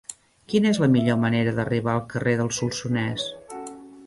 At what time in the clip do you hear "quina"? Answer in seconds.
0.53-0.71